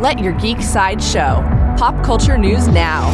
[0.00, 1.44] Let your geek side show.
[1.76, 3.10] Pop culture news now.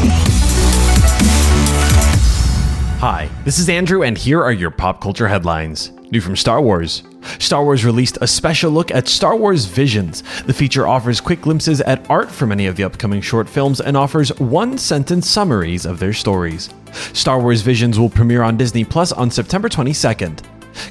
[3.01, 5.91] Hi, this is Andrew, and here are your pop culture headlines.
[6.13, 7.03] New from Star Wars.
[7.41, 10.23] Star Wars released a special look at Star Wars Visions.
[10.43, 13.97] The feature offers quick glimpses at art from many of the upcoming short films and
[13.97, 16.73] offers one sentence summaries of their stories.
[17.13, 20.41] Star Wars Visions will premiere on Disney Plus on September 22nd.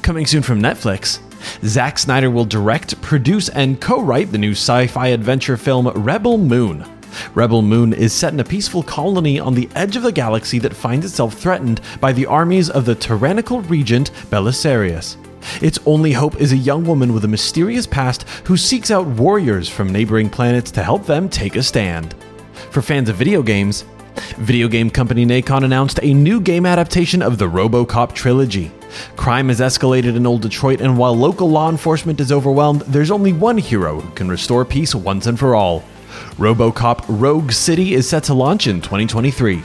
[0.01, 1.19] Coming soon from Netflix,
[1.63, 6.37] Zack Snyder will direct, produce, and co write the new sci fi adventure film Rebel
[6.37, 6.85] Moon.
[7.33, 10.75] Rebel Moon is set in a peaceful colony on the edge of the galaxy that
[10.75, 15.17] finds itself threatened by the armies of the tyrannical regent Belisarius.
[15.61, 19.69] Its only hope is a young woman with a mysterious past who seeks out warriors
[19.69, 22.15] from neighboring planets to help them take a stand.
[22.71, 23.85] For fans of video games,
[24.37, 28.71] video game company Nacon announced a new game adaptation of the RoboCop trilogy.
[29.15, 33.33] Crime has escalated in Old Detroit, and while local law enforcement is overwhelmed, there's only
[33.33, 35.83] one hero who can restore peace once and for all.
[36.37, 39.63] RoboCop Rogue City is set to launch in 2023.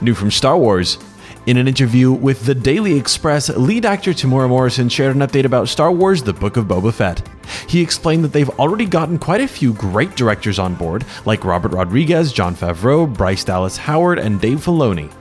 [0.00, 0.98] New from Star Wars.
[1.46, 5.68] In an interview with the Daily Express, lead actor Temuera Morrison shared an update about
[5.68, 7.28] Star Wars The Book of Boba Fett.
[7.68, 11.72] He explained that they've already gotten quite a few great directors on board, like Robert
[11.72, 15.12] Rodriguez, Jon Favreau, Bryce Dallas Howard, and Dave Filoni.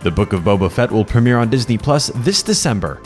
[0.00, 3.00] The Book of Boba Fett will premiere on Disney Plus this December.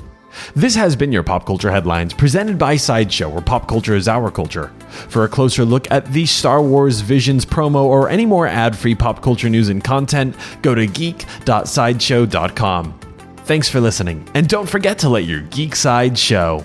[0.54, 4.30] This has been your Pop Culture Headlines, presented by Sideshow, where pop culture is our
[4.30, 4.72] culture.
[5.08, 8.94] For a closer look at the Star Wars Visions promo or any more ad free
[8.94, 13.00] pop culture news and content, go to geek.sideshow.com.
[13.44, 16.64] Thanks for listening, and don't forget to let your geek side show.